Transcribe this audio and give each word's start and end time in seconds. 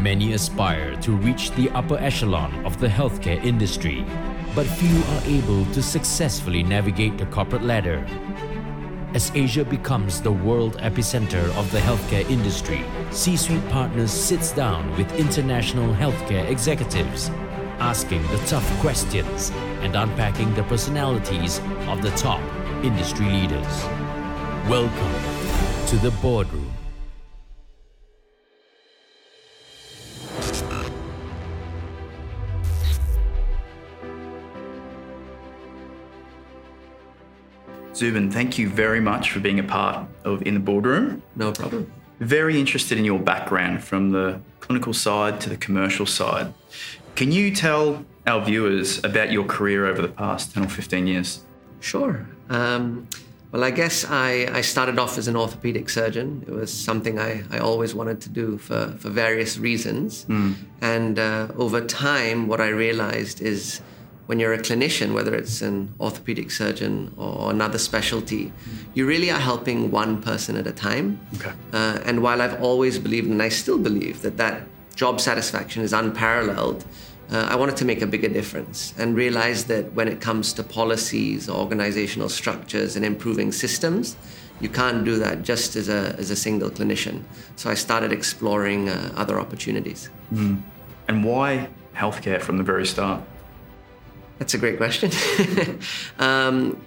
Many 0.00 0.34
aspire 0.34 0.94
to 1.00 1.10
reach 1.10 1.50
the 1.50 1.70
upper 1.70 1.98
echelon 1.98 2.64
of 2.64 2.78
the 2.78 2.86
healthcare 2.86 3.42
industry, 3.44 4.04
but 4.54 4.64
few 4.64 5.02
are 5.02 5.22
able 5.24 5.64
to 5.72 5.82
successfully 5.82 6.62
navigate 6.62 7.18
the 7.18 7.26
corporate 7.26 7.64
ladder. 7.64 8.06
As 9.14 9.32
Asia 9.34 9.64
becomes 9.64 10.20
the 10.20 10.30
world 10.30 10.76
epicenter 10.76 11.48
of 11.58 11.68
the 11.72 11.80
healthcare 11.80 12.28
industry, 12.30 12.84
C 13.10 13.36
Suite 13.36 13.68
Partners 13.70 14.12
sits 14.12 14.52
down 14.52 14.88
with 14.96 15.18
international 15.18 15.92
healthcare 15.94 16.48
executives, 16.48 17.28
asking 17.80 18.22
the 18.28 18.38
tough 18.46 18.80
questions 18.80 19.50
and 19.82 19.96
unpacking 19.96 20.54
the 20.54 20.62
personalities 20.64 21.58
of 21.88 22.02
the 22.02 22.10
top 22.10 22.40
industry 22.84 23.26
leaders. 23.26 23.84
Welcome 24.70 25.86
to 25.88 25.96
the 25.96 26.12
boardroom. 26.22 26.77
Zubin, 37.98 38.30
thank 38.30 38.58
you 38.58 38.68
very 38.68 39.00
much 39.00 39.32
for 39.32 39.40
being 39.40 39.58
a 39.58 39.64
part 39.64 40.06
of 40.22 40.42
In 40.42 40.54
the 40.54 40.60
Boardroom. 40.60 41.20
No 41.34 41.50
problem. 41.50 41.90
Very 42.20 42.60
interested 42.60 42.96
in 42.96 43.04
your 43.04 43.18
background 43.18 43.82
from 43.82 44.10
the 44.10 44.40
clinical 44.60 44.94
side 44.94 45.40
to 45.40 45.50
the 45.50 45.56
commercial 45.56 46.06
side. 46.06 46.54
Can 47.16 47.32
you 47.32 47.52
tell 47.52 48.04
our 48.24 48.44
viewers 48.44 49.02
about 49.02 49.32
your 49.32 49.44
career 49.44 49.84
over 49.86 50.00
the 50.00 50.14
past 50.22 50.54
10 50.54 50.66
or 50.66 50.68
15 50.68 51.08
years? 51.08 51.42
Sure. 51.80 52.24
Um, 52.48 53.08
well, 53.50 53.64
I 53.64 53.72
guess 53.72 54.04
I, 54.04 54.48
I 54.52 54.60
started 54.60 55.00
off 55.00 55.18
as 55.18 55.26
an 55.26 55.34
orthopedic 55.34 55.90
surgeon. 55.90 56.44
It 56.46 56.52
was 56.52 56.72
something 56.72 57.18
I, 57.18 57.42
I 57.50 57.58
always 57.58 57.96
wanted 57.96 58.20
to 58.20 58.28
do 58.28 58.58
for, 58.58 58.94
for 58.98 59.08
various 59.08 59.58
reasons. 59.58 60.24
Mm. 60.26 60.54
And 60.80 61.18
uh, 61.18 61.48
over 61.56 61.84
time, 61.84 62.46
what 62.46 62.60
I 62.60 62.68
realized 62.68 63.40
is 63.40 63.80
when 64.28 64.38
you're 64.38 64.52
a 64.52 64.58
clinician, 64.58 65.14
whether 65.14 65.34
it's 65.34 65.62
an 65.62 65.94
orthopedic 65.98 66.50
surgeon 66.50 67.14
or 67.16 67.50
another 67.50 67.78
specialty, 67.78 68.52
you 68.92 69.06
really 69.06 69.30
are 69.30 69.40
helping 69.40 69.90
one 69.90 70.20
person 70.20 70.54
at 70.58 70.66
a 70.66 70.72
time. 70.72 71.18
Okay. 71.36 71.52
Uh, 71.72 71.98
and 72.04 72.22
while 72.22 72.42
I've 72.42 72.62
always 72.62 72.98
believed, 72.98 73.30
and 73.30 73.42
I 73.42 73.48
still 73.48 73.78
believe, 73.78 74.20
that 74.20 74.36
that 74.36 74.64
job 74.94 75.18
satisfaction 75.18 75.82
is 75.82 75.94
unparalleled, 75.94 76.84
uh, 77.32 77.46
I 77.48 77.56
wanted 77.56 77.78
to 77.78 77.86
make 77.86 78.02
a 78.02 78.06
bigger 78.06 78.28
difference 78.28 78.92
and 78.98 79.16
realize 79.16 79.64
that 79.64 79.94
when 79.94 80.08
it 80.08 80.20
comes 80.20 80.52
to 80.54 80.62
policies, 80.62 81.48
organizational 81.48 82.28
structures, 82.28 82.96
and 82.96 83.06
improving 83.06 83.50
systems, 83.50 84.14
you 84.60 84.68
can't 84.68 85.06
do 85.06 85.16
that 85.20 85.42
just 85.42 85.74
as 85.74 85.88
a, 85.88 86.14
as 86.18 86.30
a 86.30 86.36
single 86.36 86.68
clinician. 86.68 87.22
So 87.56 87.70
I 87.70 87.74
started 87.74 88.12
exploring 88.12 88.90
uh, 88.90 89.10
other 89.16 89.40
opportunities. 89.40 90.10
Mm. 90.34 90.60
And 91.08 91.24
why 91.24 91.70
healthcare 91.94 92.42
from 92.42 92.58
the 92.58 92.62
very 92.62 92.86
start? 92.86 93.22
That's 94.38 94.54
a 94.54 94.58
great 94.58 94.76
question. 94.76 95.10
um, 96.18 96.80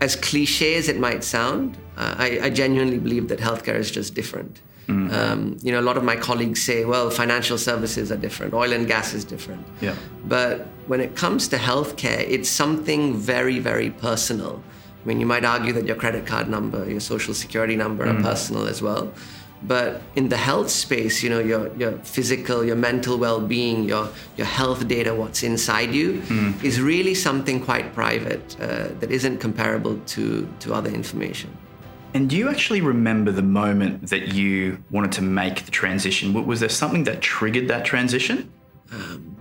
as 0.00 0.16
cliche 0.16 0.76
as 0.76 0.88
it 0.88 0.98
might 0.98 1.22
sound, 1.24 1.76
uh, 1.96 2.14
I, 2.16 2.40
I, 2.44 2.50
genuinely 2.50 2.98
believe 2.98 3.28
that 3.28 3.38
healthcare 3.38 3.74
is 3.74 3.90
just 3.90 4.14
different. 4.14 4.62
Mm. 4.86 5.12
Um, 5.12 5.56
you 5.62 5.72
know, 5.72 5.80
a 5.80 5.82
lot 5.82 5.96
of 5.96 6.04
my 6.04 6.16
colleagues 6.16 6.62
say, 6.62 6.84
well, 6.84 7.10
financial 7.10 7.58
services 7.58 8.10
are 8.10 8.16
different, 8.16 8.54
oil 8.54 8.72
and 8.72 8.86
gas 8.86 9.12
is 9.12 9.24
different. 9.24 9.66
Yeah. 9.80 9.94
But 10.24 10.66
when 10.86 11.00
it 11.00 11.16
comes 11.16 11.48
to 11.48 11.56
healthcare, 11.56 12.20
it's 12.20 12.48
something 12.48 13.14
very, 13.14 13.58
very 13.58 13.90
personal. 13.90 14.62
I 15.02 15.08
mean, 15.08 15.20
you 15.20 15.26
might 15.26 15.44
argue 15.44 15.72
that 15.74 15.86
your 15.86 15.96
credit 15.96 16.26
card 16.26 16.48
number, 16.48 16.88
your 16.90 17.00
social 17.00 17.34
security 17.34 17.76
number 17.76 18.06
mm. 18.06 18.18
are 18.18 18.22
personal 18.22 18.66
as 18.66 18.80
well. 18.80 19.12
But 19.62 20.00
in 20.16 20.30
the 20.30 20.38
health 20.38 20.70
space, 20.70 21.22
you 21.22 21.28
know, 21.28 21.38
your, 21.38 21.74
your 21.76 21.92
physical, 21.98 22.64
your 22.64 22.76
mental 22.76 23.18
well 23.18 23.40
being, 23.40 23.84
your, 23.84 24.08
your 24.36 24.46
health 24.46 24.88
data, 24.88 25.14
what's 25.14 25.42
inside 25.42 25.92
you, 25.92 26.14
mm. 26.22 26.64
is 26.64 26.80
really 26.80 27.14
something 27.14 27.62
quite 27.62 27.94
private 27.94 28.56
uh, 28.58 28.88
that 29.00 29.10
isn't 29.10 29.38
comparable 29.38 29.98
to, 30.06 30.48
to 30.60 30.72
other 30.72 30.90
information. 30.90 31.54
And 32.14 32.28
do 32.28 32.36
you 32.36 32.48
actually 32.48 32.80
remember 32.80 33.30
the 33.30 33.42
moment 33.42 34.08
that 34.08 34.34
you 34.34 34.82
wanted 34.90 35.12
to 35.12 35.22
make 35.22 35.64
the 35.64 35.70
transition? 35.70 36.32
Was 36.46 36.60
there 36.60 36.68
something 36.68 37.04
that 37.04 37.20
triggered 37.20 37.68
that 37.68 37.84
transition? 37.84 38.52
Um, 38.92 39.36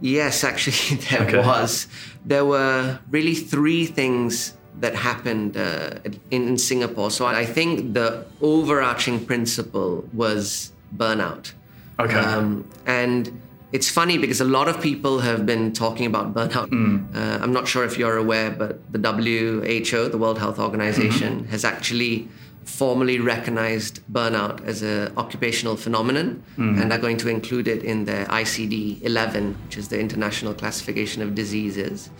yes, 0.00 0.42
actually, 0.42 0.96
there 1.10 1.22
okay. 1.22 1.38
was. 1.38 1.86
There 2.24 2.44
were 2.44 2.98
really 3.10 3.34
three 3.34 3.86
things 3.86 4.54
that 4.80 4.94
happened 4.94 5.56
uh, 5.56 5.90
in, 6.30 6.48
in, 6.48 6.58
Singapore. 6.58 7.10
So 7.10 7.26
I 7.26 7.46
think 7.46 7.94
the 7.94 8.26
overarching 8.42 9.24
principle 9.24 10.04
was 10.12 10.72
burnout. 10.94 11.52
Okay. 11.98 12.18
Um, 12.18 12.68
and 12.84 13.40
it's 13.72 13.90
funny 13.90 14.18
because 14.18 14.40
a 14.40 14.44
lot 14.44 14.68
of 14.68 14.80
people 14.80 15.20
have 15.20 15.46
been 15.46 15.72
talking 15.72 16.06
about 16.06 16.34
burnout. 16.34 16.68
Mm. 16.68 17.14
Uh, 17.14 17.42
I'm 17.42 17.52
not 17.52 17.66
sure 17.66 17.84
if 17.84 17.98
you're 17.98 18.16
aware, 18.16 18.50
but 18.50 18.80
the 18.92 18.98
WHO, 18.98 20.08
the 20.08 20.18
World 20.18 20.38
Health 20.38 20.58
Organization, 20.58 21.40
mm-hmm. 21.40 21.50
has 21.50 21.64
actually 21.64 22.28
formally 22.64 23.20
recognized 23.20 24.00
burnout 24.12 24.64
as 24.66 24.82
an 24.82 25.12
occupational 25.16 25.76
phenomenon 25.76 26.42
mm. 26.58 26.80
and 26.80 26.92
are 26.92 26.98
going 26.98 27.16
to 27.16 27.28
include 27.28 27.68
it 27.68 27.82
in 27.82 28.04
their 28.04 28.26
ICD 28.26 29.02
11, 29.02 29.56
which 29.64 29.78
is 29.78 29.88
the 29.88 29.98
International 29.98 30.52
Classification 30.52 31.22
of 31.22 31.34
Diseases. 31.34 32.10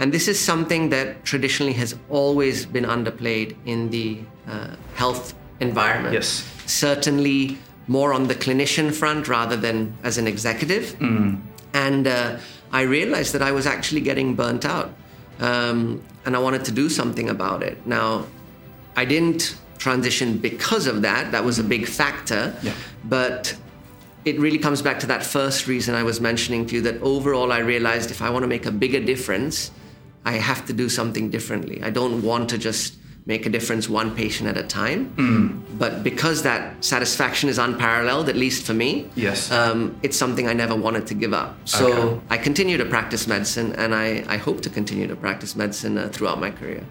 And 0.00 0.12
this 0.12 0.28
is 0.28 0.40
something 0.40 0.88
that 0.90 1.24
traditionally 1.24 1.74
has 1.74 1.94
always 2.08 2.64
been 2.64 2.84
underplayed 2.84 3.54
in 3.66 3.90
the 3.90 4.20
uh, 4.48 4.74
health 4.94 5.34
environment. 5.60 6.14
Yes. 6.14 6.42
Certainly 6.64 7.58
more 7.86 8.14
on 8.14 8.26
the 8.26 8.34
clinician 8.34 8.94
front 8.94 9.28
rather 9.28 9.56
than 9.56 9.94
as 10.02 10.16
an 10.16 10.26
executive. 10.26 10.98
Mm. 10.98 11.42
And 11.74 12.06
uh, 12.06 12.38
I 12.72 12.82
realized 12.82 13.34
that 13.34 13.42
I 13.42 13.52
was 13.52 13.66
actually 13.66 14.00
getting 14.00 14.34
burnt 14.34 14.64
out. 14.64 14.90
Um, 15.38 16.02
and 16.24 16.34
I 16.34 16.38
wanted 16.38 16.64
to 16.66 16.72
do 16.72 16.88
something 16.88 17.28
about 17.28 17.62
it. 17.62 17.86
Now, 17.86 18.26
I 18.96 19.04
didn't 19.04 19.54
transition 19.76 20.38
because 20.38 20.86
of 20.86 21.02
that. 21.02 21.32
That 21.32 21.44
was 21.44 21.58
a 21.58 21.64
big 21.64 21.86
factor. 21.86 22.54
Yeah. 22.62 22.72
But 23.04 23.54
it 24.24 24.38
really 24.38 24.58
comes 24.58 24.80
back 24.80 25.00
to 25.00 25.06
that 25.08 25.24
first 25.24 25.66
reason 25.66 25.94
I 25.94 26.04
was 26.04 26.20
mentioning 26.20 26.66
to 26.66 26.76
you 26.76 26.82
that 26.82 27.00
overall 27.02 27.52
I 27.52 27.58
realized 27.58 28.10
if 28.10 28.22
I 28.22 28.30
want 28.30 28.44
to 28.44 28.48
make 28.48 28.66
a 28.66 28.70
bigger 28.70 29.00
difference, 29.00 29.70
I 30.24 30.32
have 30.32 30.66
to 30.66 30.72
do 30.72 30.88
something 30.88 31.30
differently. 31.30 31.82
I 31.82 31.90
don't 31.90 32.22
want 32.22 32.50
to 32.50 32.58
just 32.58 32.96
make 33.26 33.46
a 33.46 33.50
difference 33.50 33.88
one 33.88 34.14
patient 34.14 34.48
at 34.48 34.56
a 34.56 34.62
time. 34.62 35.10
Mm. 35.16 35.78
But 35.78 36.02
because 36.02 36.42
that 36.42 36.84
satisfaction 36.84 37.48
is 37.48 37.58
unparalleled, 37.58 38.28
at 38.28 38.36
least 38.36 38.66
for 38.66 38.74
me, 38.74 39.08
yes, 39.14 39.50
um, 39.50 39.96
it's 40.02 40.16
something 40.16 40.48
I 40.48 40.52
never 40.52 40.74
wanted 40.74 41.06
to 41.08 41.14
give 41.14 41.32
up. 41.32 41.56
So 41.64 41.92
okay. 41.92 42.20
I 42.30 42.38
continue 42.38 42.76
to 42.76 42.84
practice 42.84 43.26
medicine, 43.26 43.72
and 43.74 43.94
I, 43.94 44.24
I 44.28 44.36
hope 44.36 44.60
to 44.62 44.70
continue 44.70 45.06
to 45.06 45.16
practice 45.16 45.54
medicine 45.54 45.98
uh, 45.98 46.08
throughout 46.08 46.40
my 46.40 46.50
career. 46.50 46.84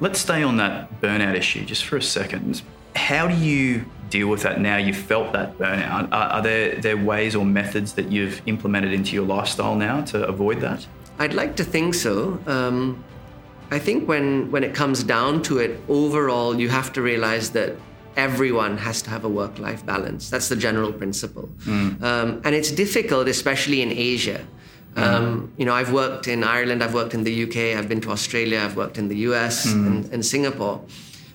Let's 0.00 0.20
stay 0.20 0.42
on 0.42 0.56
that 0.58 1.00
burnout 1.00 1.34
issue 1.34 1.64
just 1.64 1.84
for 1.84 1.96
a 1.96 2.02
second. 2.02 2.62
How 2.94 3.26
do 3.26 3.34
you 3.34 3.84
deal 4.10 4.28
with 4.28 4.42
that 4.42 4.60
now? 4.60 4.76
You've 4.76 4.96
felt 4.96 5.32
that 5.32 5.58
burnout. 5.58 6.08
Are, 6.12 6.28
are 6.34 6.42
there, 6.42 6.76
there 6.76 6.96
ways 6.96 7.34
or 7.34 7.44
methods 7.44 7.94
that 7.94 8.10
you've 8.10 8.40
implemented 8.46 8.92
into 8.92 9.14
your 9.14 9.26
lifestyle 9.26 9.74
now 9.74 10.02
to 10.06 10.26
avoid 10.26 10.60
that? 10.60 10.86
I'd 11.18 11.34
like 11.34 11.56
to 11.56 11.64
think 11.64 11.94
so. 11.94 12.38
Um, 12.46 13.04
I 13.70 13.78
think 13.78 14.08
when, 14.08 14.50
when 14.50 14.64
it 14.64 14.74
comes 14.74 15.02
down 15.02 15.42
to 15.42 15.58
it, 15.58 15.80
overall, 15.88 16.58
you 16.58 16.68
have 16.68 16.92
to 16.94 17.02
realize 17.02 17.50
that 17.50 17.76
everyone 18.16 18.78
has 18.78 19.02
to 19.02 19.10
have 19.10 19.24
a 19.24 19.28
work 19.28 19.58
life 19.58 19.84
balance. 19.84 20.30
That's 20.30 20.48
the 20.48 20.56
general 20.56 20.92
principle. 20.92 21.48
Mm. 21.64 22.02
Um, 22.02 22.40
and 22.44 22.54
it's 22.54 22.70
difficult, 22.70 23.28
especially 23.28 23.82
in 23.82 23.92
Asia. 23.92 24.46
Um, 24.96 25.52
you 25.56 25.64
know, 25.64 25.74
I've 25.74 25.92
worked 25.92 26.26
in 26.26 26.42
Ireland, 26.42 26.82
I've 26.82 26.94
worked 26.94 27.14
in 27.14 27.22
the 27.22 27.44
UK, 27.44 27.78
I've 27.78 27.88
been 27.88 28.00
to 28.00 28.10
Australia, 28.10 28.60
I've 28.60 28.76
worked 28.76 28.98
in 28.98 29.06
the 29.06 29.18
US 29.28 29.66
mm. 29.66 29.86
and, 29.86 30.12
and 30.12 30.26
Singapore. 30.26 30.82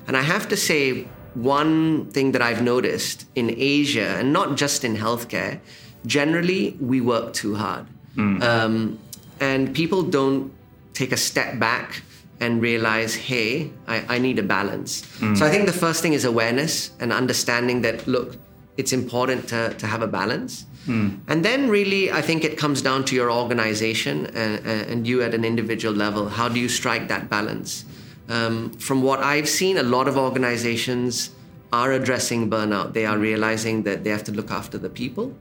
And 0.05 0.17
I 0.17 0.21
have 0.21 0.49
to 0.49 0.57
say, 0.57 1.07
one 1.33 2.11
thing 2.11 2.33
that 2.33 2.41
I've 2.41 2.61
noticed 2.61 3.25
in 3.35 3.55
Asia, 3.57 4.17
and 4.19 4.33
not 4.33 4.57
just 4.57 4.83
in 4.83 4.97
healthcare, 4.97 5.59
generally 6.05 6.77
we 6.79 7.01
work 7.01 7.33
too 7.33 7.55
hard. 7.55 7.87
Mm. 8.15 8.43
Um, 8.43 8.99
and 9.39 9.73
people 9.73 10.03
don't 10.03 10.51
take 10.93 11.11
a 11.11 11.17
step 11.17 11.59
back 11.59 12.03
and 12.39 12.61
realize, 12.61 13.15
hey, 13.15 13.71
I, 13.87 14.15
I 14.15 14.19
need 14.19 14.37
a 14.39 14.43
balance. 14.43 15.01
Mm. 15.19 15.37
So 15.37 15.45
I 15.45 15.49
think 15.49 15.65
the 15.65 15.73
first 15.73 16.01
thing 16.01 16.13
is 16.13 16.25
awareness 16.25 16.91
and 16.99 17.13
understanding 17.13 17.81
that, 17.83 18.05
look, 18.07 18.37
it's 18.75 18.91
important 18.91 19.47
to, 19.49 19.73
to 19.75 19.87
have 19.87 20.01
a 20.01 20.07
balance. 20.07 20.65
Mm. 20.87 21.19
And 21.27 21.45
then, 21.45 21.69
really, 21.69 22.11
I 22.11 22.21
think 22.21 22.43
it 22.43 22.57
comes 22.57 22.81
down 22.81 23.05
to 23.05 23.15
your 23.15 23.31
organization 23.31 24.25
and, 24.27 24.65
and 24.65 25.07
you 25.07 25.21
at 25.21 25.33
an 25.33 25.45
individual 25.45 25.93
level. 25.93 26.27
How 26.27 26.49
do 26.49 26.59
you 26.59 26.67
strike 26.67 27.07
that 27.07 27.29
balance? 27.29 27.85
Um, 28.27 28.71
from 28.73 29.03
what 29.03 29.19
I've 29.19 29.47
seen, 29.47 29.77
a 29.77 29.83
lot 29.83 30.07
of 30.07 30.17
organizations 30.17 31.29
are 31.73 31.91
addressing 31.91 32.49
burnout. 32.49 32.93
They 32.93 33.05
are 33.11 33.17
realizing 33.17 33.83
that 33.83 34.03
they 34.03 34.11
have 34.11 34.23
to 34.25 34.31
look 34.31 34.51
after 34.51 34.77
the 34.77 34.89
people. 35.01 35.33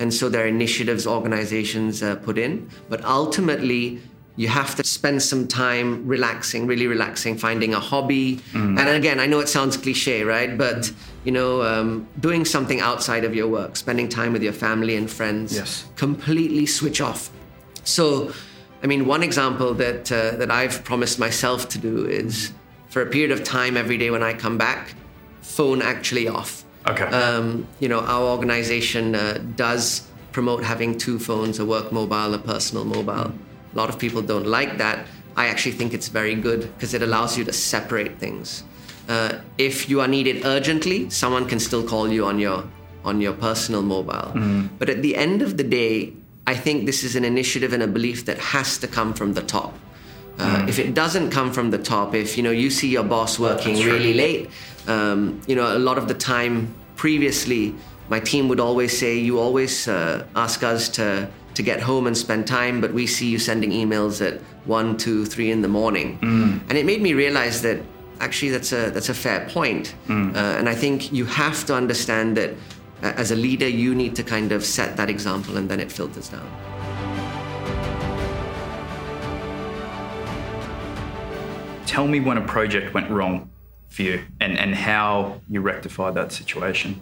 And 0.00 0.12
so 0.18 0.28
there 0.28 0.44
are 0.44 0.46
initiatives 0.58 1.06
organizations 1.06 2.02
uh, 2.02 2.16
put 2.16 2.36
in. 2.38 2.52
But 2.90 3.00
ultimately, 3.04 4.00
you 4.36 4.48
have 4.48 4.76
to 4.76 4.84
spend 4.84 5.20
some 5.22 5.48
time 5.48 6.06
relaxing, 6.06 6.66
really 6.68 6.86
relaxing, 6.86 7.36
finding 7.38 7.72
a 7.74 7.80
hobby. 7.80 8.38
And 8.54 8.78
again, 9.00 9.18
I 9.18 9.26
know 9.26 9.40
it 9.40 9.48
sounds 9.48 9.76
cliche, 9.76 10.22
right? 10.22 10.56
But 10.56 10.92
you 11.24 11.32
know, 11.32 11.62
um, 11.62 12.06
doing 12.20 12.44
something 12.44 12.80
outside 12.80 13.24
of 13.24 13.34
your 13.34 13.48
work, 13.48 13.76
spending 13.76 14.08
time 14.08 14.32
with 14.32 14.42
your 14.48 14.52
family 14.66 14.94
and 15.00 15.10
friends, 15.10 15.48
Yes. 15.56 15.86
completely 15.96 16.66
switch 16.66 17.00
off. 17.00 17.30
So, 17.82 18.32
I 18.82 18.86
mean, 18.86 19.06
one 19.06 19.22
example 19.24 19.70
that 19.84 20.12
uh, 20.12 20.36
that 20.40 20.50
I've 20.60 20.84
promised 20.84 21.18
myself 21.18 21.60
to 21.70 21.78
do 21.88 22.06
is 22.06 22.52
for 22.92 23.00
a 23.02 23.06
period 23.06 23.32
of 23.36 23.40
time 23.42 23.76
every 23.76 23.98
day 24.02 24.10
when 24.14 24.22
I 24.22 24.32
come 24.44 24.56
back, 24.58 24.94
phone 25.48 25.80
actually 25.82 26.28
off. 26.28 26.64
Okay. 26.86 27.04
Um, 27.04 27.66
you 27.80 27.88
know, 27.88 28.00
our 28.00 28.26
organization 28.36 29.14
uh, 29.14 29.38
does 29.56 30.06
promote 30.32 30.62
having 30.62 30.96
two 30.96 31.18
phones, 31.18 31.58
a 31.58 31.64
work 31.64 31.90
mobile, 31.90 32.34
a 32.34 32.38
personal 32.38 32.84
mobile. 32.84 33.32
A 33.74 33.76
lot 33.80 33.88
of 33.88 33.98
people 33.98 34.22
don't 34.22 34.46
like 34.46 34.78
that. 34.78 35.06
I 35.36 35.46
actually 35.46 35.72
think 35.72 35.94
it's 35.94 36.08
very 36.08 36.34
good 36.34 36.60
because 36.74 36.94
it 36.94 37.02
allows 37.02 37.36
you 37.38 37.44
to 37.44 37.52
separate 37.52 38.18
things. 38.18 38.64
Uh, 39.08 39.40
if 39.56 39.88
you 39.88 40.00
are 40.00 40.08
needed 40.08 40.44
urgently, 40.44 41.08
someone 41.10 41.46
can 41.46 41.58
still 41.58 41.82
call 41.82 42.12
you 42.12 42.26
on 42.26 42.38
your 42.38 42.64
on 43.04 43.20
your 43.20 43.32
personal 43.32 43.82
mobile. 43.82 44.32
But 44.78 44.90
at 44.90 45.00
the 45.02 45.16
end 45.16 45.40
of 45.40 45.56
the 45.56 45.64
day, 45.64 46.12
I 46.46 46.54
think 46.54 46.86
this 46.86 47.04
is 47.04 47.16
an 47.16 47.24
initiative 47.24 47.72
and 47.72 47.82
a 47.82 47.86
belief 47.86 48.26
that 48.26 48.38
has 48.38 48.76
to 48.78 48.86
come 48.86 49.14
from 49.14 49.32
the 49.34 49.42
top. 49.42 49.72
Uh, 50.38 50.64
If 50.68 50.78
it 50.78 50.94
doesn't 50.94 51.30
come 51.30 51.52
from 51.52 51.70
the 51.70 51.78
top, 51.78 52.14
if 52.14 52.36
you 52.36 52.42
know 52.42 52.52
you 52.52 52.70
see 52.70 52.88
your 52.88 53.04
boss 53.04 53.38
working 53.38 53.74
That's 53.74 53.86
really 53.86 54.12
true. 54.12 54.22
late, 54.26 54.50
um, 54.86 55.40
you 55.48 55.56
know 55.56 55.76
a 55.76 55.80
lot 55.88 55.98
of 55.98 56.06
the 56.06 56.14
time 56.14 56.54
previously, 56.96 57.74
my 58.08 58.20
team 58.20 58.48
would 58.48 58.60
always 58.60 58.96
say, 58.96 59.18
"You 59.18 59.38
always 59.40 59.88
uh, 59.88 60.24
ask 60.36 60.62
us 60.62 60.88
to 60.90 61.26
to 61.54 61.62
get 61.62 61.80
home 61.80 62.06
and 62.06 62.16
spend 62.16 62.46
time, 62.46 62.80
but 62.80 62.92
we 62.92 63.06
see 63.06 63.26
you 63.34 63.38
sending 63.38 63.72
emails 63.72 64.20
at 64.28 64.34
one, 64.66 64.96
two, 64.96 65.24
three 65.26 65.50
in 65.50 65.60
the 65.62 65.68
morning," 65.68 66.18
and 66.68 66.78
it 66.78 66.84
made 66.86 67.02
me 67.02 67.12
realize 67.14 67.62
that 67.62 67.78
actually 68.20 68.50
that's 68.52 68.72
a 68.72 68.90
that's 68.94 69.08
a 69.08 69.14
fair 69.14 69.40
point, 69.52 69.94
uh, 70.08 70.58
and 70.58 70.68
I 70.68 70.74
think 70.74 71.12
you 71.12 71.24
have 71.26 71.64
to 71.66 71.74
understand 71.74 72.36
that 72.36 72.50
uh, 73.02 73.12
as 73.22 73.30
a 73.32 73.36
leader, 73.36 73.68
you 73.68 73.94
need 73.94 74.14
to 74.16 74.22
kind 74.22 74.52
of 74.52 74.64
set 74.64 74.96
that 74.96 75.08
example, 75.10 75.56
and 75.56 75.68
then 75.68 75.80
it 75.80 75.90
filters 75.92 76.28
down. 76.28 76.46
Tell 81.88 82.06
me 82.06 82.20
when 82.20 82.36
a 82.36 82.46
project 82.46 82.92
went 82.92 83.10
wrong 83.10 83.48
for 83.88 84.02
you 84.02 84.22
and, 84.40 84.58
and 84.58 84.74
how 84.74 85.40
you 85.48 85.62
rectified 85.62 86.12
that 86.16 86.32
situation. 86.32 87.00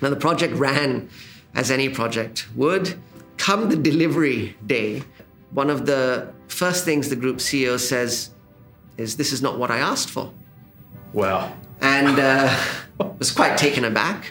Now, 0.00 0.10
the 0.10 0.22
project 0.28 0.54
ran 0.54 1.10
as 1.56 1.72
any 1.72 1.88
project 1.88 2.46
would. 2.54 2.94
Come 3.38 3.68
the 3.68 3.74
delivery 3.74 4.56
day, 4.64 5.02
one 5.50 5.68
of 5.68 5.84
the 5.84 6.32
first 6.46 6.84
things 6.84 7.08
the 7.08 7.16
group 7.16 7.38
CEO 7.38 7.76
says 7.76 8.30
is, 8.96 9.16
This 9.16 9.32
is 9.32 9.42
not 9.42 9.58
what 9.58 9.72
I 9.72 9.78
asked 9.78 10.10
for. 10.10 10.32
Wow. 11.12 11.52
And 11.80 12.16
uh, 12.20 12.56
was 13.18 13.32
quite 13.32 13.58
taken 13.58 13.84
aback. 13.84 14.30